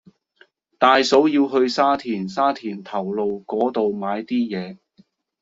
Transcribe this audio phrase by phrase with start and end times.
[0.79, 4.79] 大嫂要去沙田沙田頭路嗰度買啲嘢